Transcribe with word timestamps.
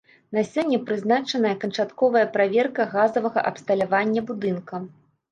На 0.35 0.41
сёння 0.51 0.77
прызначаная 0.85 1.51
канчатковая 1.63 2.23
праверка 2.37 2.85
газавага 2.93 3.43
абсталявання 3.51 4.21
будынка. 4.31 4.81